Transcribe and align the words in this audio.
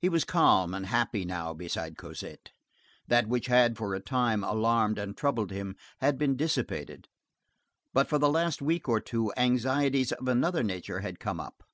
He 0.00 0.08
was 0.08 0.22
calm 0.24 0.72
and 0.74 0.86
happy 0.86 1.24
now 1.24 1.52
beside 1.52 1.98
Cosette; 1.98 2.52
that 3.08 3.26
which 3.26 3.46
had, 3.48 3.76
for 3.76 3.96
a 3.96 4.00
time, 4.00 4.44
alarmed 4.44 4.96
and 4.96 5.16
troubled 5.16 5.50
him 5.50 5.74
had 5.98 6.16
been 6.16 6.36
dissipated; 6.36 7.08
but 7.92 8.06
for 8.08 8.18
the 8.20 8.30
last 8.30 8.62
week 8.62 8.88
or 8.88 9.00
two, 9.00 9.32
anxieties 9.36 10.12
of 10.12 10.28
another 10.28 10.62
nature 10.62 11.00
had 11.00 11.18
come 11.18 11.40
up. 11.40 11.64